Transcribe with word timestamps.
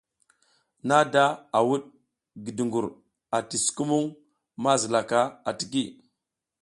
Nada 0.89 1.23
a 1.57 1.59
wuɗ 1.67 1.83
ngi 2.39 2.51
dugur 2.57 2.85
ati 3.37 3.57
sukumuŋ 3.65 4.03
ma 4.61 4.71
zila 4.81 4.99
ka 5.09 5.19
atiki. 5.49 5.83